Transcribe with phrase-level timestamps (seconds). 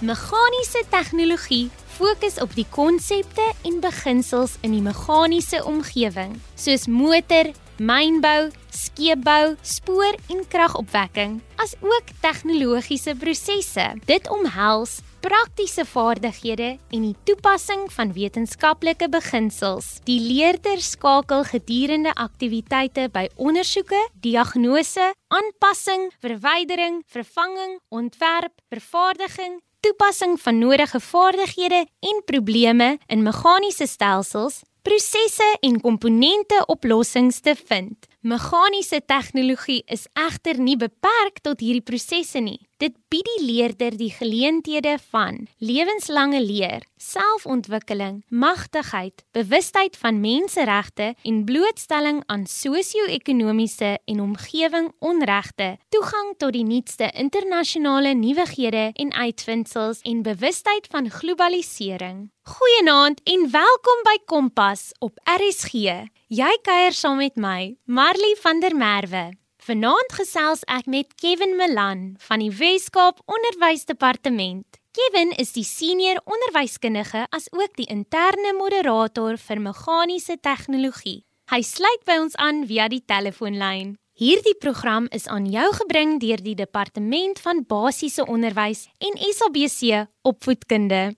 [0.00, 8.48] Meganiese tegnologie fokus op die konsepte en beginsels in die meganiese omgewing, soos motor, mynbou,
[8.72, 13.86] skeepbou, spoor- en kragopwekking, asook tegnologiese prosesse.
[14.08, 19.98] Dit omhels praktiese vaardighede en die toepassing van wetenskaplike beginsels.
[20.08, 30.58] Die leerder skakel gedurende aktiwiteite by ondersoeke, diagnose, aanpassing, verwydering, vervanging, ontwerp, vervaardiging, toepassing van
[30.58, 38.06] nodige vaardighede en probleme in meganiese stelsels, prosesse en komponente oplossings te vind.
[38.20, 42.60] Meganiese tegnologie is egter nie beperk tot hierdie prosesse nie.
[42.80, 51.42] Dit bied die leerder die geleenthede van lewenslange leer, selfontwikkeling, magtigheid, bewustheid van menseregte en
[51.44, 60.22] blootstelling aan sosio-ekonomiese en omgewing onregte, toegang tot die nuutste internasionale nuwighede en uitvindsels en
[60.24, 62.30] bewustheid van globalisering.
[62.48, 66.00] Goeienaand en welkom by Kompas op RSG.
[66.32, 69.39] Jy kuier saam met my, Marley van der Merwe.
[69.60, 74.78] Vanaand gesels ek met Kevin Milan van die Wes-Kaap Onderwysdepartement.
[74.96, 81.26] Kevin is die senior onderwyskundige as ook die interne moderator vir meganiese tegnologie.
[81.52, 83.98] Hy sluit by ons aan via die telefoonlyn.
[84.16, 91.10] Hierdie program is aan jou gebring deur die Departement van Basiese Onderwys en SABC Opvoedkunde.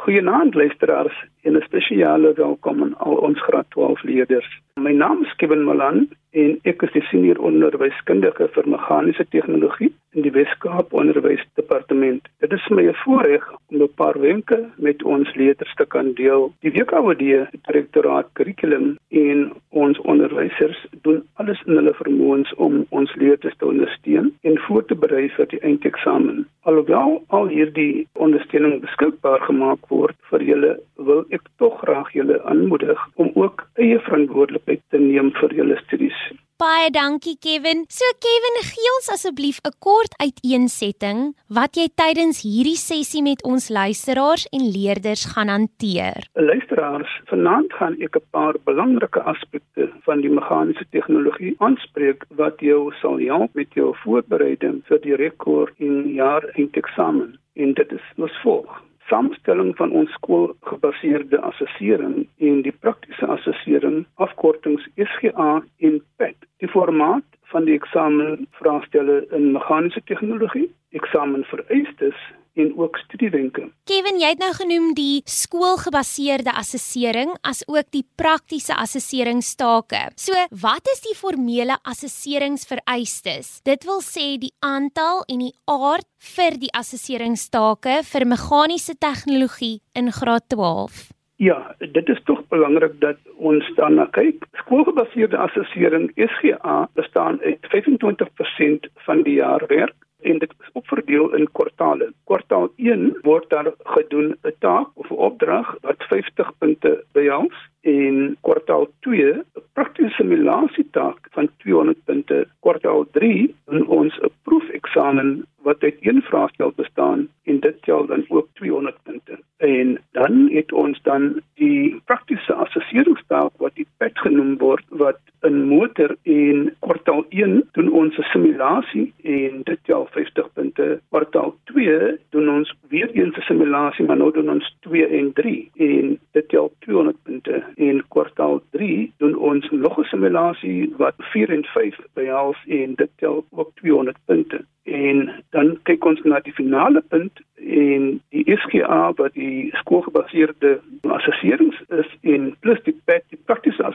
[0.00, 4.60] Goeienaand luisteraars en 'n spesiale welkom aan al ons graad 12 leerders.
[4.74, 10.22] My naam is Kevin Malan en ek is die senior onderwyskundige vir meganiese tegnologie in
[10.22, 12.28] die Wes-Kaap Onderwysdepartement.
[12.42, 16.52] Dit is my voorreg om 'n paar wenke met ons leerders te kan deel.
[16.60, 23.56] Die WKOD Direktoraat Kurrikulum en ons onderwysers doen alles in hulle vermoëns om ons leerders
[23.56, 26.46] te ondersteun en voor te berei vir die eindeksamen.
[26.62, 33.08] Alhoewel al hierdie ondersteuning beskikbaar gemaak word vir julle, wil ek tog graag julle aanmoedig
[33.14, 36.20] om ook eie verantwoordelikheid te neem vir julle studies.
[36.60, 37.86] Baie dankie Kevin.
[37.88, 43.70] So Kevin, gee ons asseblief 'n kort uiteensetting wat jy tydens hierdie sessie met ons
[43.70, 46.28] luisteraars en leerders gaan hanteer.
[46.34, 52.92] Luisteraars, vanaand gaan ek 'n paar belangrike aspekte van die meganiese tegnologie aanspreek wat jou
[53.00, 57.38] sal help met jou voorbereiding vir die rekord in jaar eindeksamen.
[57.56, 58.68] En dit is as volg:
[59.10, 65.50] samestelling van ons skoolgebaseerde assessering en die praktiese assessering afkortings SGA
[65.88, 70.68] en PET die formaat van die eksamen vraestelle in meganiese tegnologie
[71.00, 72.18] eksamen vereistes
[72.54, 73.68] en ook studiewenke.
[73.84, 80.02] Kevin, jy het nou genoem die skoolgebaseerde assessering as ook die praktiese assesseringstake.
[80.20, 83.60] So, wat is die formele assesseringsvereistes?
[83.66, 90.12] Dit wil sê die aantal en die aard vir die assesseringstake vir meganiese tegnologie in
[90.12, 91.08] graad 12.
[91.40, 94.44] Ja, dit is tog belangrik dat ons daarna kyk.
[94.60, 102.12] Skoolgebaseerde assessering SGA bestaan uit 25% van die jaarwerk en dit is opverdeel in kwartaale.
[102.24, 108.36] Kwartaal 1 word daar gedoen 'n taak of 'n opdrag wat 50 punte behels en
[108.40, 112.48] kwartaal 2 'n praktiese simulasietaak van 200 punte.
[112.60, 118.24] Kwartaal 3 doen ons 'n proefeksamen wat uit een vraestel bestaan en dit tel dan
[118.28, 119.38] ook 200 punte.
[119.56, 125.64] En dan het ons dan die praktiese assesseringstaak wat die PET genoem word wat in
[125.68, 131.00] motor en kwartaal 1 doen ons 'n simulasie en dit tel 50 punte.
[131.08, 135.70] Kwartaal 2 doen ons weer eens 'n simulasie maar nou doen ons 2 en 3
[135.74, 137.64] en dit tel 200 punte.
[137.76, 143.10] En kwartaal 3 doen ons nog 'n simulasie wat 4 en 5 behels en dit
[143.16, 144.64] tel ook 200 punte.
[144.82, 150.78] En dan kyk ons na die finale punt en die SGA wat die skoolgebaseerde
[151.16, 153.29] assesserings is en plus die PET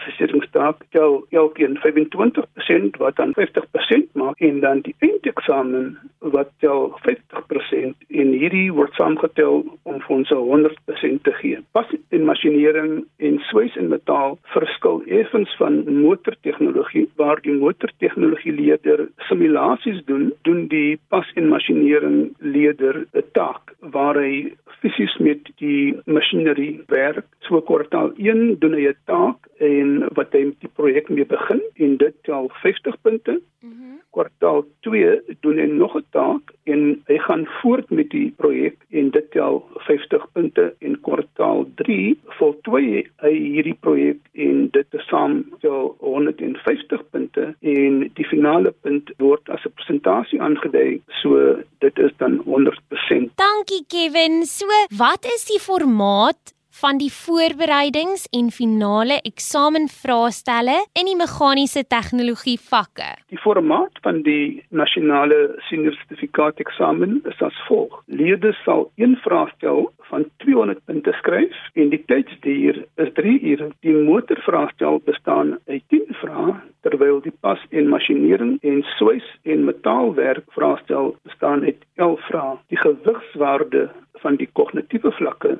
[0.06, 8.08] assesseringstaak tel elkeen 25% wat dan 50% maak en dan die eindeksamen wat tel 50%
[8.22, 11.62] en hierdie word saamgetel om vir ons 100% te gee.
[11.72, 19.08] Pas in masjineering en swys en metaal verskil effens van motortegnologie waar die motortegnologie leerder
[19.30, 25.96] simulasies doen, doen die pas in masjineering leerder 'n taak waar hy fisies met die
[26.06, 27.26] masjinerie werk.
[27.46, 31.62] So kwartaal 1 doen hy 'n taak en wat hy met die projek mee begin
[31.76, 33.42] en dit tel 50 punte.
[33.62, 33.94] Mm -hmm.
[34.16, 39.10] kwartaal 2 doen hy nog 'n taak en hy gaan voort met die projek en
[39.12, 45.44] dit tel 50 punte en kwartaal 3 voltooi hy hierdie projek en dit is saam
[45.60, 52.12] tel 150 punte en die finale punt word as 'n presentasie aangedui so dit is
[52.18, 53.32] dan 100%.
[53.36, 54.46] Dankie Kevin.
[54.46, 54.66] So,
[54.98, 63.08] wat is die formaat van die voorbereidings en finale eksamenvraestelle in die meganiese tegnologie vakke.
[63.32, 65.38] Die formaat van die nasionale
[65.70, 71.90] senior sertifikaat eksamen is as volg: Leerders sal een vraestel van 200 punte skryf en
[71.94, 73.72] die tydsduur is 3 ure.
[73.88, 76.56] Die motorvraestel bestaan uit 10 vrae
[76.86, 82.58] terwyl die pas en masjineering en swys en metaalwerk vraestel bestaan uit 11 vrae.
[82.68, 83.88] Die gewigswaarde
[84.26, 85.58] van die kognitiewe vlakke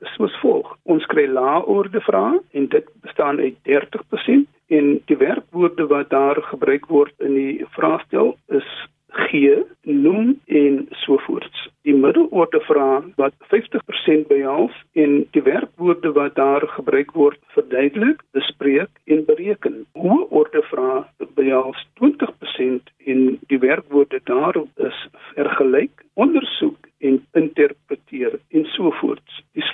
[0.00, 0.76] is soos volg.
[0.84, 6.86] Ons kry lae-orde vrae en dit bestaan uit 30% en die werkwoorde wat daar gebruik
[6.86, 8.70] word in die vraestel is
[9.10, 11.68] gee, noem en sovoorts.
[11.82, 18.90] Die middelorde vrae wat 50% behels en die werkwoorde wat daar gebruik word verduidelik, bespreek
[19.04, 19.82] en bereken.
[19.98, 21.02] Hoë orde vrae
[21.34, 25.00] behels 20% en die werkwoorde daar is
[25.34, 28.92] vergelyk, ondersoek en interpreteer en so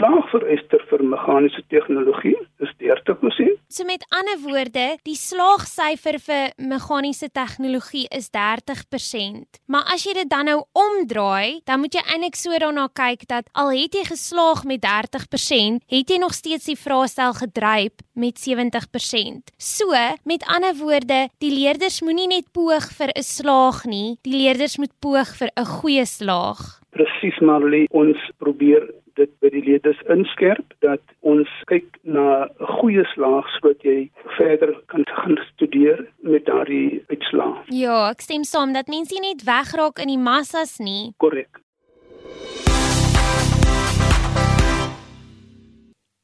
[0.07, 0.47] voort.
[0.47, 3.57] Die slaagvereiste vir meganiese tegnologie is 30%.
[3.69, 9.61] So met ander woorde, die slaagsyfer vir meganiese tegnologie is 30%.
[9.67, 13.49] Maar as jy dit dan nou omdraai, dan moet jy eintlik so daarna kyk dat
[13.55, 19.53] al het jy geslaag met 30%, het jy nog steeds die vraestel gedryf met 70%.
[19.59, 19.93] So,
[20.25, 24.93] met ander woorde, die leerders moenie net poog vir 'n slaag nie, die leerders moet
[25.01, 31.03] poog vir 'n goeie slaag presies Marley ons probeer dit by die leerders inskerp dat
[31.21, 37.65] ons kyk na 'n goeie slaag sodat jy verder kan gaan studeer met daardie uitslae.
[37.69, 41.13] Ja, ek stem saam dat mense nie net wegraak in die massas nie.
[41.17, 41.61] Korrek.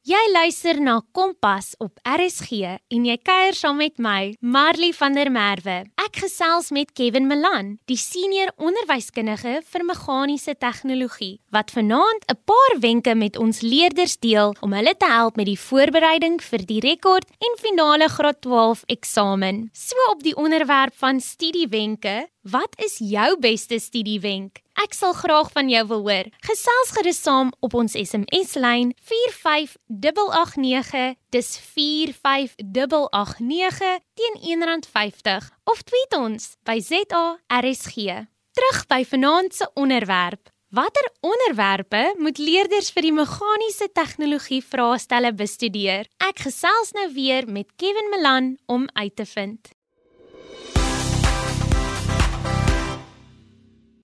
[0.03, 2.57] Jy luister na Kompas op RSG
[2.91, 5.77] en jy kuier saam met my, Marley van der Merwe.
[6.13, 12.73] Ek gesels met Kevin Malan, die senior onderwyskundige vir meganiese tegnologie, wat vanaand 'n paar
[12.85, 17.25] wenke met ons leerders deel om hulle te help met die voorbereiding vir die rekord
[17.41, 19.71] en finale graad 12 eksamen.
[19.73, 24.59] So op die onderwerp van studiewenke, wat is jou beste studiewenk?
[24.83, 26.25] Ek sal graag van jou wil hoor.
[26.43, 31.15] Gesels gerus saam op ons SMS lyn 45889.
[31.31, 37.95] Dis 45889 teen R1.50 of tweet ons by ZARSG.
[38.53, 40.53] Terug by vanaand se onderwerp.
[40.73, 46.09] Watter onderwerpe moet leerders vir die meganiese tegnologie vraestelle bestudeer?
[46.17, 49.69] Ek gesels nou weer met Kevin Malan om uit te vind.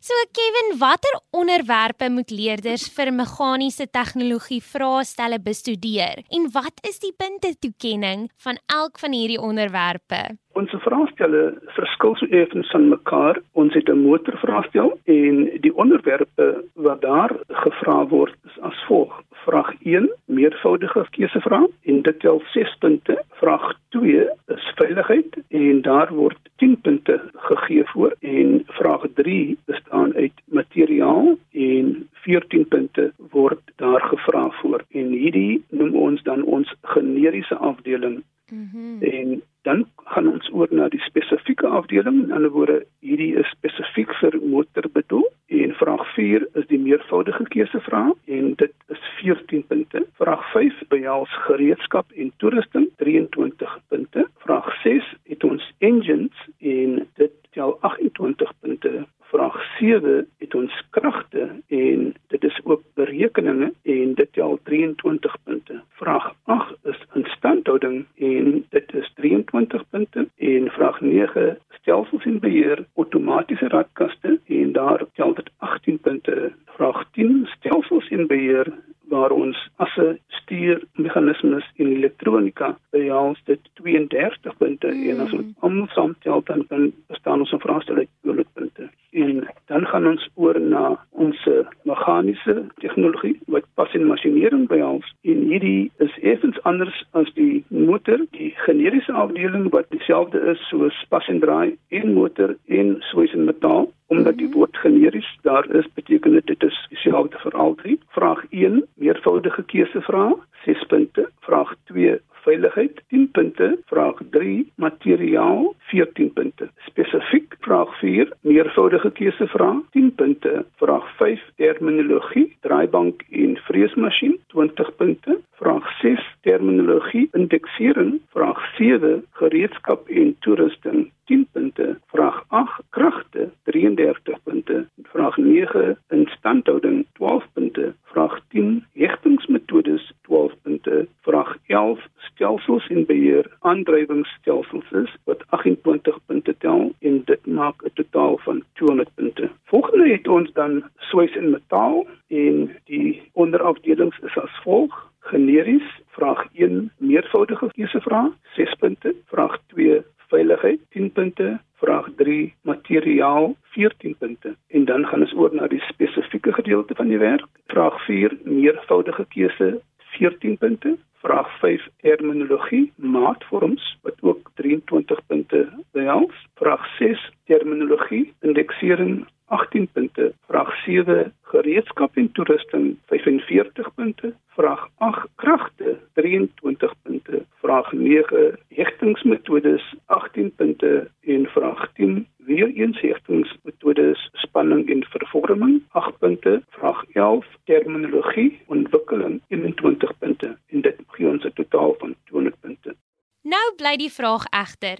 [0.10, 7.12] So Kevin, watter onderwerpe moet leerders vir meganiese tegnologie vraestelle bestudeer en wat is die
[7.14, 10.24] punte toekenning van elk van hierdie onderwerpe?
[10.58, 11.42] Ons vraestelle
[11.76, 13.38] verskil so effens van mekaar.
[13.62, 15.36] Ons het 'n motorvraestel en
[15.66, 22.20] die onderwerpe wat daar gevra word is as volg: Vraag 1, meervoudige keusevraag en dit
[22.20, 23.24] tel 6 punte.
[23.42, 30.14] Vraag 2 is veiligheid en daar word 10 punte gegee voor en vraag 3 bestaan
[30.16, 36.76] uit materiaal en 14 punte word daar gevra voor en hierdie noem ons dan ons
[36.82, 38.24] generiese afdeling.
[38.52, 39.02] Mm -hmm.
[39.02, 42.24] En dan gaan ons oor na die spesifieke afdeling.
[42.24, 47.44] In ander woorde, hierdie is spesifiek vir motor bedoel en vraag 4 is die meervoudige
[47.54, 50.06] keusevraag en dit is 14 punte.
[50.22, 54.28] Vraag 5 behels gereedskap en toerusting 23 punte.
[54.38, 59.06] Vraag 6 het ons engines en dit tel 28 punte.
[59.30, 65.82] Vraag 7 het ons kragte en dit is ook berekeninge en dit tel 23 punte.
[66.02, 66.99] Vraag 8 is
[67.40, 74.72] instandhouding en dit is 23 punte en vraag 9 stelsels en beheer outomatiese radkaste en
[74.72, 76.52] daar tel dit 18 punte.
[76.66, 78.74] Vraag 10 stelsels en beheer
[79.10, 85.10] waar ons asse stuur meganismes en elektronika behels dit 32 punte mm.
[85.10, 89.48] en as ons almal saamtel dan dan bestaan ons 'n vraestel uit 20 punte en
[89.66, 91.48] dan gaan ons oor na ons
[91.92, 98.26] meganiese tegnologie wat pas in masjineering behels en hierdie is effens anders as die motor
[98.38, 103.50] die generiese afdeling wat dieselfde is soos pas en draai en motor en swys en
[103.52, 108.00] metaal omdat die woord generis daar is beteken dit dit is dieselfde vir al drie.
[108.18, 110.40] Vraag 1 meervoudige keusevraag.
[110.66, 111.30] 6 punte.
[111.46, 113.02] Vraag 2 veiligheid.
[113.08, 115.76] 10 punte, vraag 3 materiaal.
[115.92, 116.70] 14 punte.
[116.90, 125.38] Spesifiek vraag 4 meervoudige keusevrae 10 punte, vraag 5 terminologie, draaibank en vreesmasjien 20 punte,
[125.62, 134.40] vraag 6 terminologie indeksering, vraag 7 gereedskap en toerusting 10 punte, vraag 8 kragte 33
[134.44, 143.06] punte, vraag 9 instandhouding 12 punte, vraag 10 hegtingsmetodes 12 punte, vraag 11 stelsels en
[143.06, 149.50] beheer aandrywingsstelsels wat 28 punte tel en dit maak 'n totaal van 200 punte.
[149.72, 156.48] Volgende het ons dan swys en metaal en die onderafdelings is as volg: generis, vraag
[156.54, 164.56] 1 meervoudige keusevrae 6 punte, vraag 2 veiligheid 10 punte, vraag 3 materiaal 14 punte.
[164.68, 167.48] En dan gaan ons oor na die spesifieke gedeelte van die werk.
[167.68, 169.70] Vraag 4 meervoudige keuse
[170.18, 176.46] 14 punte, vraag 5 terminologie maatvorms wat ook 23 punte behels.
[176.56, 180.34] Vraag 6 terminologie indeksering 18 punte.
[180.48, 184.34] Vraag 7 gereedskap en toerusting 45 punte.
[184.48, 187.46] Vraag 8 kragte 23 punte.
[187.62, 196.18] Vraag 9 hegtingsmetodes 18 punte en vraag 10 weer eens hegtingsmetodes spanning en vervorming 8
[196.20, 196.62] punte.
[196.70, 202.96] Vraag 11 terminologie ontwikkeling 21 punte en dit gee ons 'n totaal van 200 punte.
[203.42, 204.98] Nou bly die vraag egter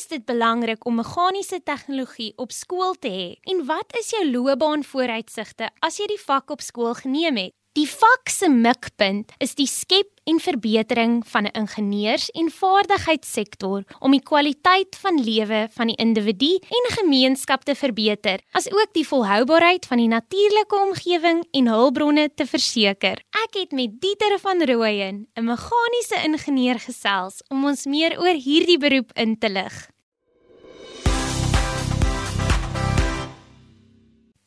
[0.00, 3.28] is dit belangrik om meganiese tegnologie op skool te hê?
[3.52, 7.59] En wat is jou loopbaanvooruitsigte as jy die vak op skool geneem het?
[7.78, 14.10] Die vak se mikpunt is die skep en verbetering van 'n ingenieurs- en vaardigheidssektor om
[14.10, 19.98] die kwaliteit van lewe van die individu en gemeenskap te verbeter, asook die volhoubaarheid van
[19.98, 23.22] die natuurlike omgewing en hulpbronne te verseker.
[23.44, 28.78] Ek het met Dieter van Rooyen, 'n meganiese ingenieur gesels om ons meer oor hierdie
[28.78, 29.90] beroep in te lig.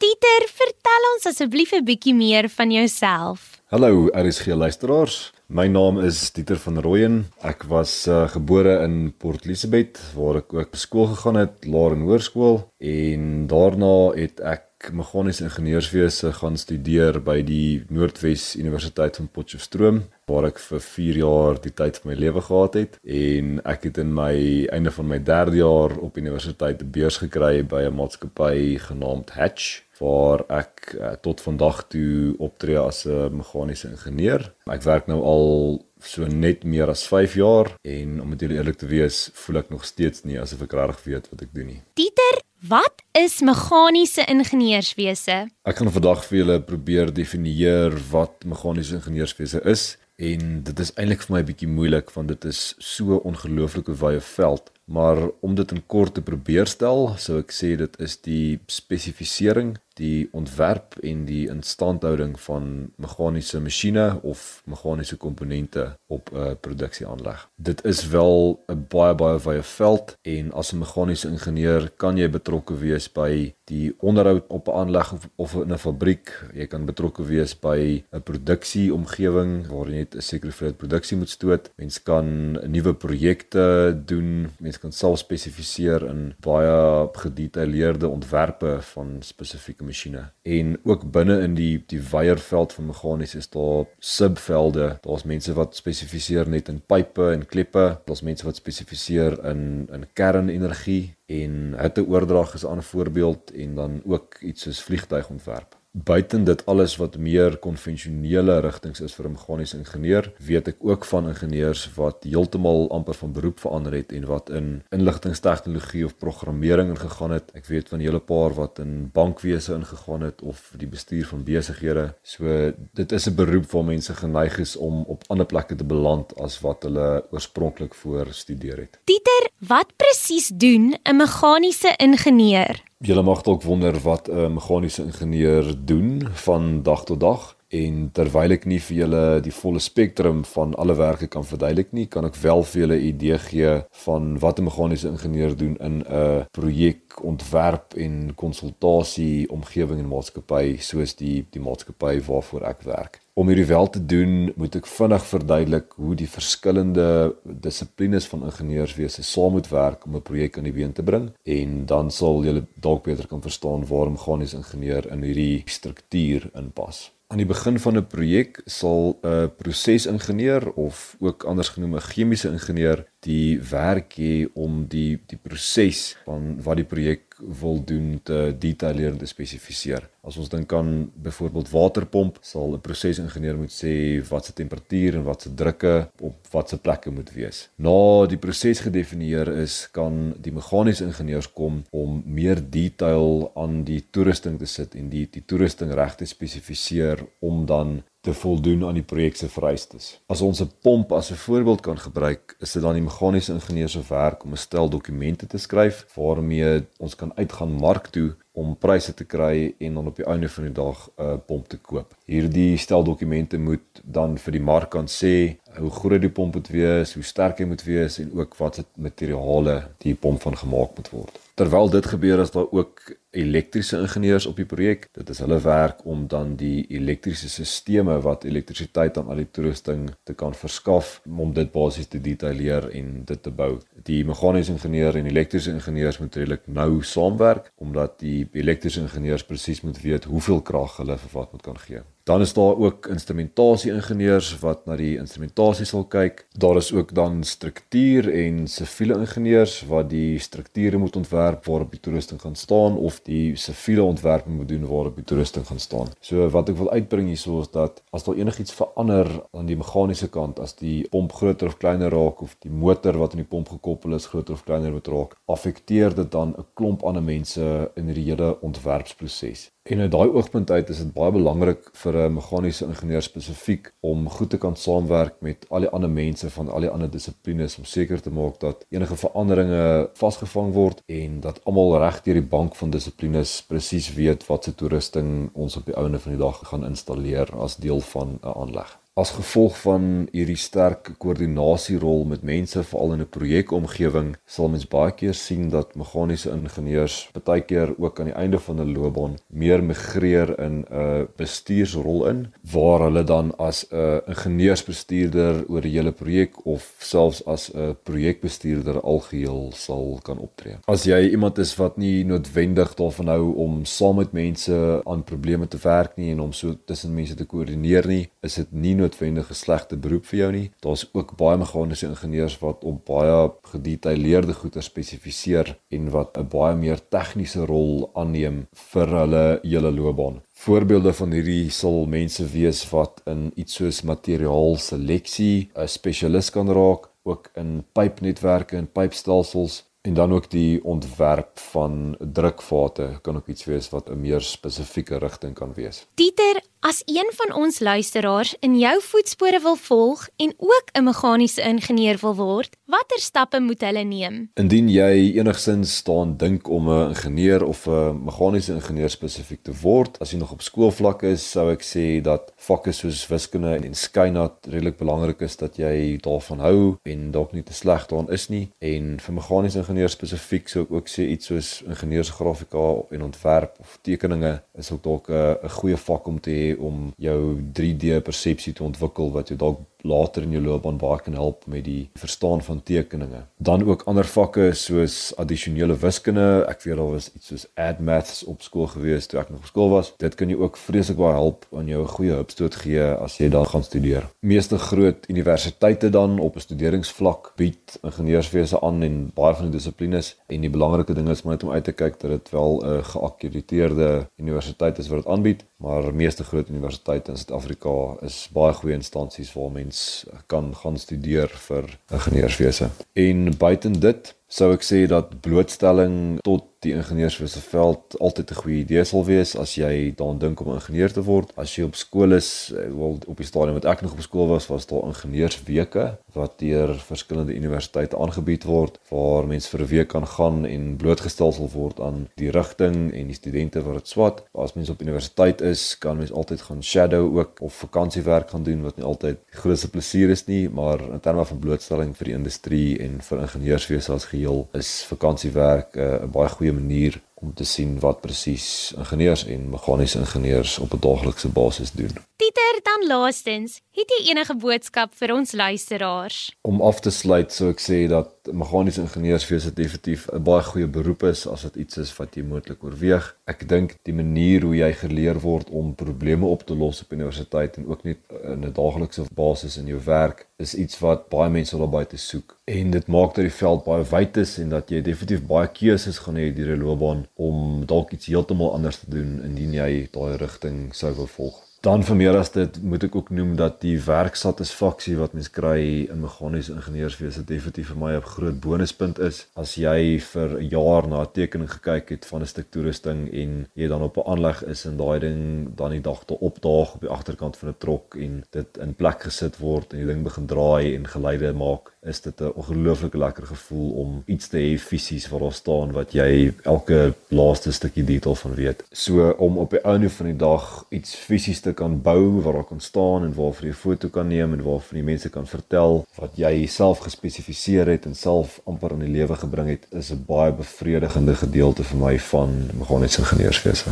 [0.03, 3.61] Dieter, vertel ons asseblief 'n bietjie meer van jouself.
[3.71, 5.31] Hallo, RSG luisteraars.
[5.47, 7.15] My naam is Dieter van Rooyen.
[7.39, 12.03] Ek was uh, gebore in Port Elizabeth waar ek ook skool gegaan het, laer en
[12.03, 20.03] hoërskool en daarna het ek meganiese ingenieurswese gaan studeer by die Noordwes Universiteit van Potchefstroom
[20.27, 24.01] waar ek vir 4 jaar die tyd van my lewe gehad het en ek het
[24.03, 24.33] in my
[24.75, 29.83] einde van my 3de jaar op universiteit 'n beurs gekry by 'n maatskappy genaamd Hatch
[29.99, 34.53] waar ek uh, tot vandag toe optree as 'n meganiese ingenieur.
[34.65, 38.77] Ek werk nou al so net meer as 5 jaar en om met julle eerlik
[38.77, 41.81] te wees, voel ek nog steeds nie asof ek regtig weet wat ek doen nie.
[41.93, 45.35] Dieter, wat is meganiese ingenieurswese?
[45.67, 51.25] Ek gaan vandag vir julle probeer definieer wat meganiese ingenieurswese is en dit is eintlik
[51.25, 55.71] vir my 'n bietjie moeilik want dit is so ongelooflike wye veld maar om dit
[55.71, 61.25] in kort te probeer stel sou ek sê dit is die spesifisering die ontwerp en
[61.25, 67.49] die instandhouding van meganiese masjiene of meganiese komponente op 'n produksieaanleg.
[67.55, 72.29] Dit is wel 'n baie baie wye veld en as 'n meganiese ingenieur kan jy
[72.29, 76.49] betrokke wees by die onderhoud op 'n aanleg of, of in 'n fabriek.
[76.53, 81.29] Jy kan betrokke wees by 'n produksieomgewing waar jy net 'n sekere hoeveelheid produksie moet
[81.29, 81.71] stoot.
[81.75, 84.49] Mens kan nuwe projekte doen.
[84.59, 91.55] Mens kan self spesifiseer in baie gedetailleerde ontwerpe van spesifieke masjiene en ook binne in
[91.55, 94.97] die die weierveld van meganies is daar subvelde.
[95.01, 97.85] Daar's mense wat spesifiseer net in pipe en kleppe.
[98.05, 101.15] Daar's mense wat spesifiseer in in kernenergie.
[101.25, 106.95] En hitteoordrag is 'n ander voorbeeld en dan ook iets soos vliegtuigontwerp buiten dit alles
[106.97, 112.23] wat meer konvensionele rigtings is vir 'n meganiese ingenieur, weet ek ook van ingenieurs wat
[112.23, 117.51] heeltemal amper van beroep verander het en wat in inligtingstegnologie of programmering ingegaan het.
[117.53, 121.43] Ek weet van 'n hele paar wat in bankwese ingegaan het of die bestuur van
[121.43, 122.13] besighede.
[122.23, 126.35] So dit is 'n beroep waar mense geneig is om op ander plekke te beland
[126.35, 128.99] as wat hulle oorspronklik voor studeer het.
[129.03, 132.83] Dieter, wat presies doen 'n meganiese ingenieur?
[132.99, 138.53] Julle mag dalk wonder wat 'n meganiese ingenieur doen van dag tot dag en terwyl
[138.53, 142.37] ek nie vir julle die volle spektrum van alle werke kan verduidelik nie, kan ek
[142.43, 143.73] wel vir julle 'n idee gee
[144.05, 150.77] van wat 'n meganiese ingenieur doen in 'n projek ontwerp en konsultasie omgewing en maatskappy
[150.79, 153.23] soos die die maatskappy waarvoor ek werk.
[153.35, 159.23] Om hierdie wel te doen, moet ek vinnig verduidelik hoe die verskillende dissiplines van ingenieurswese
[159.23, 162.65] saam moet werk om 'n projek aan die been te bring en dan sal julle
[162.75, 167.11] dalk beter kan verstaan waarom meganiese ingenieur in hierdie struktuur inpas.
[167.33, 172.49] Aan die begin van 'n projek sal 'n prosesingenieur of ook anders genoem 'n chemiese
[172.49, 178.53] ingenieur die werk hê om die die proses van wat die projek wil doen te
[178.59, 180.05] detailleer te spesifiseer.
[180.23, 185.23] As ons dink aan byvoorbeeld waterpomp, sal 'n prosesingenieur moet sê wat se temperatuur en
[185.23, 187.69] wat se drukke op watse plekke moet wees.
[187.75, 194.03] Na die proses gedefinieer is, kan die meganiese ingenieurs kom om meer detail aan die
[194.11, 198.95] toerusting te sit en die die toerusting reg te spesifiseer om dan te voldoen aan
[198.95, 200.05] die projek se vereistes.
[200.31, 203.89] As ons 'n pomp as 'n voorbeeld kan gebruik, is dit dan die meganiese ingenieur
[203.89, 208.77] se werk om 'n stel dokumente te skryf waarmee ons kan uitgaan mark toe om
[208.77, 211.77] pryse te kry en dan op die einde van die dag 'n uh, pomp te
[211.77, 212.15] koop.
[212.25, 216.67] Hierdie stel dokumente moet dan vir die mark kan sê hoe groot die pomp moet
[216.73, 221.09] wees, hoe sterk hy moet wees en ook watse materiale die pomp van gemaak moet
[221.13, 221.39] word.
[221.53, 225.07] Terwyl dit gebeur is daar ook elektriese ingenieurs op die projek.
[225.13, 230.07] Dit is hulle werk om dan die elektriese stelsels wat elektrisiteit aan al die toerusting
[230.25, 233.77] te kan verskaf om dit basies te detailleer en dit te bou.
[234.09, 239.81] Die meganiese ingenieur en elektriese ingenieurs moet redelik nou saamwerk omdat die elektriese ingenieurs presies
[239.85, 242.01] moet weet hoeveel krag hulle vir wat moet kan gee.
[242.23, 246.45] Dan is daar ook instrumentasie ingenieurs wat na die instrumentasie sal kyk.
[246.55, 251.99] Daar is ook dan struktuur en siviele ingenieurs wat die strukture moet ontwerp waarop die
[251.99, 256.15] toerusting gaan staan of die siviele ontwerpe moet doen waarop die toerusting gaan staan.
[256.23, 260.31] So wat ek wil uitbring hierso is dat as daar enigiets verander aan die meganiese
[260.31, 263.75] kant, as die pomp groter of kleiner raak of die motor wat aan die pomp
[263.75, 268.07] gekoppel is groter of kleiner moet raak, affekteer dit dan 'n klomp ander mense in
[268.07, 269.72] die hele ontwerpsproses.
[269.91, 274.29] En uit daai oogpunt uit is dit baie belangrik vir 'n meganiese ingenieur spesifiek om
[274.35, 277.89] goed te kan saamwerk met al die ander mense van al die ander dissiplines om
[277.95, 282.75] seker te maak dat enige veranderinge vasgevang word en dat almal reg deur die bank
[282.75, 286.85] van dissiplines presies weet wat se toerusting ons op die ouene van die dag gaan
[286.85, 289.02] installeer as deel van 'n aanleg.
[289.13, 295.11] As gevolg van hierdie sterk koördinasierol met mense veral in 'n projekomgewing, sal mens baie
[295.11, 299.83] keer sien dat meganiese ingenieurs baie keer ook aan die einde van 'n loopbaan meer
[299.83, 306.65] migreer in 'n bestuursrol in waar hulle dan as 'n ingenieursbestuurder oor die hele projek
[306.65, 310.77] of selfs as 'n projekbestuurder algeheel sal kan optree.
[310.87, 315.67] As jy iemand is wat nie noodwendig daarvan hou om saam met mense aan probleme
[315.67, 319.49] te werk nie en om so tussen mense te koördineer nie, is dit nie noodwendig
[319.49, 320.71] 'n slegte beroep vir jou nie.
[320.79, 326.75] Daar's ook baie meganiese ingenieurs wat op baie gedetailleerde goeder spesifiseer en wat 'n baie
[326.75, 330.41] meer tegniese rol aanneem vir hulle hele loopbaan.
[330.53, 337.09] Voorbeelde van hierdie sal mense wees wat in iets soos materiaalseleksie 'n spesialis kan raak,
[337.23, 343.65] ook in pypnetwerke en pypstelsels en dan ook die ontwerp van drukvate kan ook iets
[343.65, 346.05] wees wat 'n meer spesifieke rigting kan wees.
[346.13, 351.61] Dieter, As een van ons luisteraars in jou voetspore wil volg en ook 'n meganiese
[351.61, 354.49] ingenieur wil word, watter stappe moet hulle neem?
[354.53, 360.19] Indien jy enigsins staan dink om 'n ingenieur of 'n meganiese ingenieur spesifiek te word,
[360.19, 364.53] as jy nog op skoolvlak is, sou ek sê dat vakke soos wiskunde en skynat
[364.67, 368.69] redelik belangrik is dat jy daarvan hou en dalk nie te sleg daarin is nie.
[368.79, 373.99] En vir meganiese ingenieur spesifiek sou ek ook sê iets soos ingenieursgrafika en ontwerp of
[374.01, 377.39] tekeninge is ook dalk 'n goeie vak om te hê om jou
[377.79, 381.85] 3D persepsie te ontwikkel wat jou dalk later in jou loopbaan baie kan help met
[381.87, 383.45] die verstaan van tekeninge.
[383.57, 386.65] Dan ook ander vakke soos addisionele wiskunde.
[386.67, 389.69] Ek weet daar was iets soos add maths op skool gewees toe ek nog op
[389.71, 390.11] skool was.
[390.19, 393.49] Dit kan jou ook vreeslik baie help aan jou 'n goeie hupstoot gee as jy
[393.49, 394.27] daar gaan studeer.
[394.41, 400.35] Meeste groot universiteite dan op 'n studeringsvlak bied ingenieurswese aan en baie van die dissiplines
[400.47, 403.03] en die belangrike ding is maar net om uit te kyk dat dit wel 'n
[403.03, 408.95] geakkrediteerde universiteit is wat dit aanbied, maar meeste groot universiteite in Suid-Afrika is baie goeie
[408.95, 412.89] instansies waar mense mens kan gaan studeer vir ingenieurswese.
[413.13, 418.79] En buiten dit sou ek sê dat blootstelling tot die ingenieurswese veld altyd 'n goeie
[418.83, 421.51] idee sal wees as jy daaraan dink om ingenieur te word.
[421.57, 424.47] As jy op skool is, eh, wel op die stadium wat ek nog op skool
[424.47, 430.07] was, was daar ingenieursweke wat deur verskillende universiteite aangebied word waar mense vir 'n week
[430.07, 434.43] kan gaan en blootgestel sal word aan die rigting en die studente wat dit swat.
[434.53, 438.81] As mens op universiteit is, kan mens altyd gaan shadow ook of vakansiewerk gaan doen
[438.81, 442.33] wat nie altyd die grootste plesier is nie, maar in terme van blootstelling vir die
[442.33, 447.53] industrie en vir ingenieurswese as geheel is vakansiewerk eh, 'n uh, baie goeie manier om
[447.53, 452.13] te sien wat presies ingenieurs en meganiese ingenieurs op 'n daaglikse basis doen.
[452.35, 456.55] Dieter, dan laastens, het jy enige boodskap vir ons luisteraars?
[456.61, 461.23] Om af te sluit, sou ek sê dat meganiese ingenieurswese definitief 'n baie goeie beroep
[461.23, 463.35] is as dit iets is wat jy moontlik oorweeg.
[463.45, 467.77] Ek dink die manier hoe jy geleer word om probleme op te los op universiteit
[467.77, 471.77] en ook net in 'n daaglikse basis in jou werk is iets wat baie mense
[471.77, 472.57] wil baie te soek.
[472.65, 476.17] En dit maak dat die veld baie wyd is en dat jy definitief baie keuses
[476.17, 480.37] gaan hê deur die loopbaan om dalk iets heeltemal anders te doen indien jy daai
[480.37, 481.72] rigting sou wil volg.
[481.83, 486.05] Dan vir meer as dit moet ek ook noem dat die werksatisfaksie wat mens kry
[486.07, 489.47] in meganiese ingenieurswese definitief vir my 'n groot bonuspunt is.
[489.59, 493.67] As jy vir 'n jaar na 'n tekening gekyk het van 'n stuk toerusting en
[493.75, 497.01] jy dan op 'n aanleg is en daai ding dan die dag te opdaag op
[497.01, 500.45] die agterkant van 'n trok en dit in plek gesit word en die ding begin
[500.45, 505.29] draai en geluide maak, is dit 'n ongelooflike lekker gevoel om iets te hê fisies
[505.29, 508.83] waar daar staan wat jy elke laaste stukkie detail van weet.
[508.91, 512.63] So om op die einde van die dag iets fisies te kan bou waar daar
[512.63, 516.05] kan staan en waarvoor jy 'n foto kan neem en waarvoor die mense kan vertel
[516.15, 520.23] wat jy self gespesifiseer het en self amper in die lewe gebring het is 'n
[520.27, 523.89] baie bevredigende gedeelte vir my van meganiese ingenieurswese.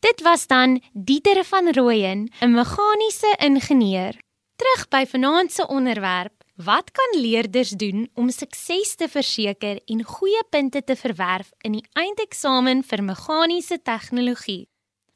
[0.00, 4.14] Dit was dan Dieter van Rooyen, 'n meganiese ingenieur.
[4.56, 10.44] Terug by vanaand se onderwerp Wat kan leerders doen om sukses te verseker en goeie
[10.48, 14.64] punte te verwerf in die eindeksamen vir meganiese tegnologie?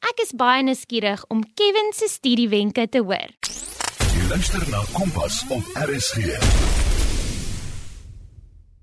[0.04, 3.32] Ek is baie nuuskierig om Kevin se studiewenke te hoor.
[4.12, 6.36] Jy luister na Kompas op RSG.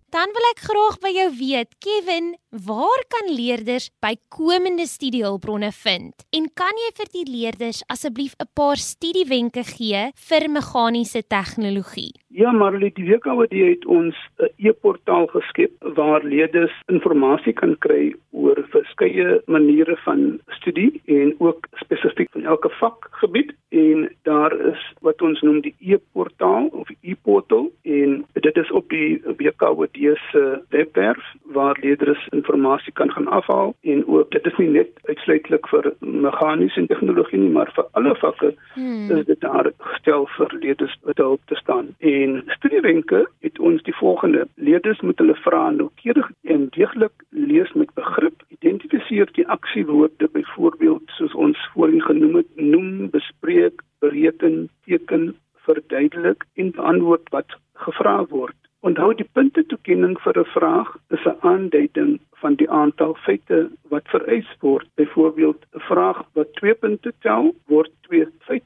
[0.08, 2.30] Dan wil ek graag by jou weet, Kevin,
[2.66, 6.24] waar kan leerders bykomende studiehulpbronne vind?
[6.32, 12.14] En kan jy vir die leerders asseblief 'n paar studiewenke gee vir meganiese tegnologie?
[12.38, 18.60] Ja, Marley, die WKWD het ons 'n e-portaal geskep waar leerders inligting kan kry oor
[18.70, 25.42] verskeie maniere van studie en ook spesifiek van elke vakgebied en daar is wat ons
[25.42, 29.98] noem die e-portaal of e-portal en dit is op die WKWD
[30.32, 35.68] se webwerf waar leerders inligting kan gaan afhaal en ook dit is nie net uitsluitlik
[35.68, 39.12] vir meganiese tegnologie nie, maar vir alle vakke hmm.
[39.18, 41.96] is dit daar gestel vir leerders wat hulp te staan.
[42.00, 47.72] En En studiewenke het ons die volgende: leerders moet hulle vrae noukeurig en deeglik lees
[47.82, 55.30] met begrip, identifiseer die aksiewoorde byvoorbeeld soos ons voorheen genoem het, noem, bespreek, bereken, teken,
[55.70, 58.60] verduidelik en beantwoord wat gevra word.
[58.88, 64.12] Onthou die punte toekenning vir 'n vraag is 'n aanduiding van die aantal feite wat
[64.16, 64.88] vereis word.
[64.96, 67.92] Byvoorbeeld 'n vraag wat 2 punte tel, word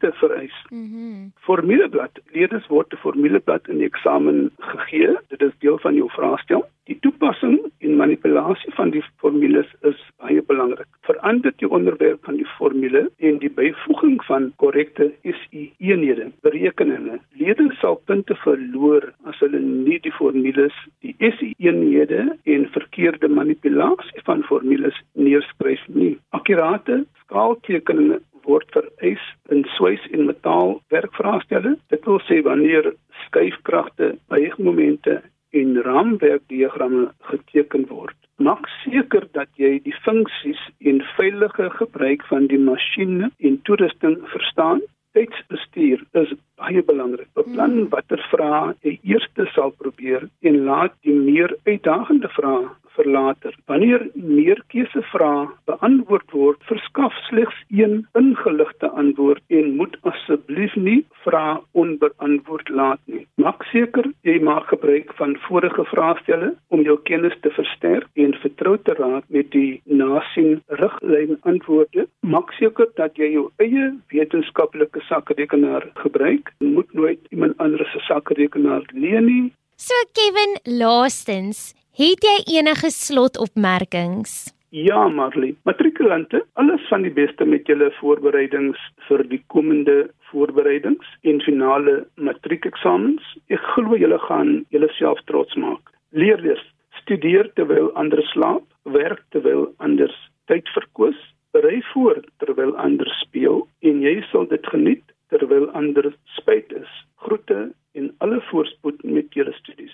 [0.01, 0.53] 2 feite vereis.
[0.69, 0.79] Mhm.
[0.79, 2.11] Mm formuleblad.
[2.33, 5.17] Leerders word 'n formuleblad in die eksamen gegee.
[5.29, 6.63] Dit is deel van jou vraestel.
[6.85, 10.87] Die toepassing en manipulasie van die formules is baie belangrik.
[11.01, 17.19] Verander die onderwerp van die formule en die byvoeging van korrekte SI-eenhede, berekeninge.
[17.31, 24.43] Leerders sal punte verloor as hulle nie die formules, die SI-eenhede en verkeerde manipulasie van
[24.43, 26.17] formules neerskryf nie.
[26.29, 29.23] Akkurate skaaltekeninge word vereis
[29.54, 31.75] in swys en metaal werkvraestelle.
[31.93, 32.93] Dit wil sê wanneer
[33.25, 38.15] skuifkragte, buigmomente en raamwerkdiagramme geteken word.
[38.41, 44.82] Maak seker dat jy die funksies en veilige gebruik van die masjiene en toerusting verstaan.
[45.12, 47.27] Tydsbestuur is baie belangrik.
[47.36, 53.56] Beplan watter vrae jy eers sal probeer en laat die meer uitdagende vrae vir later.
[53.71, 61.60] Wanneer meer keusevrae beantwoord word, verskaf slegs een ingeligte antwoord en moet asseblief nie vrae
[61.71, 63.25] onbeantwoord laat nie.
[63.41, 68.77] Maak seker jy maak gebruik van vorige vraestelle om jou kennis te versterk en vertrou
[68.77, 72.08] te raak met die nasien riglyn antwoorde.
[72.25, 76.54] Maak seker dat jy jou eie wetenskaplike sakrekenaar gebruik.
[76.60, 79.51] Moet nooit iemand anders se sakrekenaar leen nie.
[79.82, 84.31] So Kevin, laastens, Het jy enige slotopmerkings?
[84.73, 85.51] Ja, Marley.
[85.69, 93.21] Matrikulante, alles van die beste met julle voorbereidings vir die komende voorbereidings en finale matriekeksamens.
[93.53, 95.93] Ek glo julle gaan julleself trots maak.
[96.09, 96.63] Leerders,
[97.03, 98.65] studeer terwyl ander slaap,
[98.97, 100.09] werk terwyl ander
[100.49, 101.19] tyd verkwis,
[101.53, 106.09] berei voor terwyl ander speel en jy sal dit geniet terwyl ander
[106.39, 106.89] spyt is.
[107.27, 109.93] Groete en alle voorspoed met julle studies.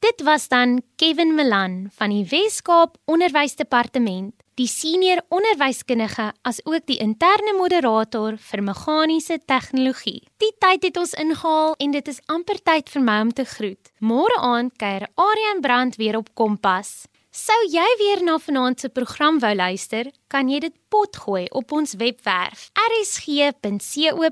[0.00, 6.98] Dit was dan Kevin Milan van die Wes-Kaap Onderwysdepartement, die senior onderwyskundige as ook die
[7.00, 10.20] interne moderator vir meganiese tegnologie.
[10.42, 13.92] Die tyd het ons ingehaal en dit is amper tyd vir my om te groet.
[14.00, 17.09] Môre aand kuier Aryan Brand weer op Kompas.
[17.30, 21.94] Sou jy weer na vanaand se program wou luister, kan jy dit potgooi op ons
[22.00, 24.24] webwerf rsg.co.za.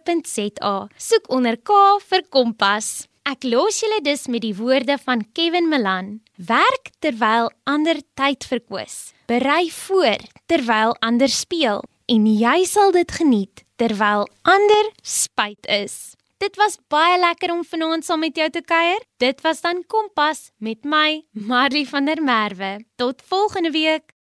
[0.99, 1.71] Soek onder K
[2.11, 3.07] vir Kompas.
[3.23, 6.19] Ek los julle dus met die woorde van Kevin Milan.
[6.43, 9.15] Werk terwyl ander tyd verkwis.
[9.31, 10.19] Berei voor
[10.51, 16.18] terwyl ander speel en jy sal dit geniet terwyl ander spyt is.
[16.39, 19.03] Dit was baie lekker om vanaand saam met jou te kuier.
[19.19, 22.77] Dit was dan Kompas met my, Marley van der Merwe.
[22.95, 24.15] Tot volgende week.